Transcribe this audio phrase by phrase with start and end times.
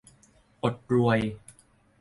[0.63, 1.19] อดรวย